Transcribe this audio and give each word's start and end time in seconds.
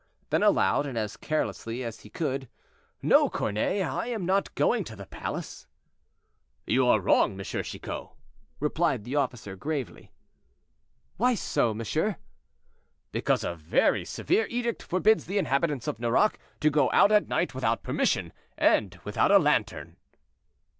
Then 0.31 0.41
aloud, 0.41 0.87
and 0.87 0.97
as 0.97 1.15
carelessly 1.15 1.83
as 1.83 1.99
he 1.99 2.09
could, 2.09 2.49
"No, 3.03 3.29
cornet, 3.29 3.83
I 3.83 4.07
am 4.07 4.25
not 4.25 4.55
going 4.55 4.83
to 4.85 4.95
the 4.95 5.05
palace." 5.05 5.67
"You 6.65 6.87
are 6.87 6.99
wrong, 6.99 7.33
M. 7.39 7.43
Chicot," 7.45 8.07
replied 8.59 9.03
the 9.03 9.15
officer, 9.15 9.55
gravely. 9.55 10.11
"Why 11.17 11.35
so, 11.35 11.75
monsieur?" 11.75 12.15
"Because 13.11 13.43
a 13.43 13.53
very 13.53 14.03
severe 14.03 14.47
edict 14.49 14.81
forbids 14.81 15.25
the 15.27 15.37
inhabitants 15.37 15.87
of 15.87 15.99
Nerac 15.99 16.39
to 16.61 16.71
go 16.71 16.89
out 16.91 17.11
at 17.11 17.27
night 17.27 17.53
without 17.53 17.83
permission 17.83 18.33
and 18.57 18.99
without 19.03 19.29
a 19.29 19.37
lantern." 19.37 19.97